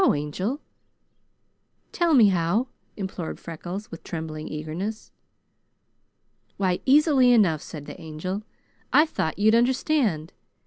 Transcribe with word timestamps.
Angel, 0.03 0.59
tell 1.91 2.15
me 2.15 2.29
how!" 2.29 2.69
implored 2.97 3.39
Freckles 3.39 3.91
with 3.91 4.03
trembling 4.03 4.47
eagerness. 4.47 5.11
"Why, 6.57 6.79
easily 6.87 7.31
enough," 7.31 7.61
said 7.61 7.85
the 7.85 8.01
Angel. 8.01 8.41
"I 8.91 9.05
thought 9.05 9.37
you'd 9.37 9.53
understand. 9.53 10.33